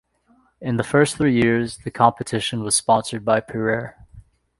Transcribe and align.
In 0.59 0.77
the 0.77 0.83
first 0.83 1.15
three 1.15 1.35
years, 1.39 1.77
the 1.77 1.91
competition 1.91 2.63
was 2.63 2.75
sponsored 2.75 3.23
by 3.23 3.39
Perrier. 3.39 4.07